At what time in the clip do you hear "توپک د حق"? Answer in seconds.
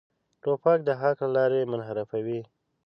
0.43-1.17